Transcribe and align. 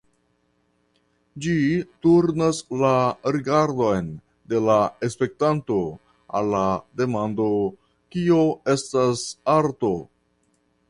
Ĝi 1.45 1.57
turnas 2.05 2.61
la 2.83 2.93
rigardon 3.35 4.09
de 4.53 4.61
la 4.69 4.77
spektanto 5.15 5.77
al 6.39 6.49
la 6.55 6.65
demando 7.03 7.47
"Kio 8.15 8.43
estas 8.77 9.27
arto? 9.57 9.93